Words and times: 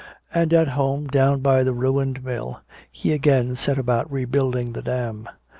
And 0.33 0.51
at 0.51 0.69
home, 0.69 1.05
down 1.05 1.41
by 1.41 1.61
the 1.61 1.73
ruined 1.73 2.23
mill 2.23 2.61
he 2.89 3.13
again 3.13 3.55
set 3.55 3.77
about 3.77 4.11
rebuilding 4.11 4.73
the 4.73 4.81
dam. 4.81 5.29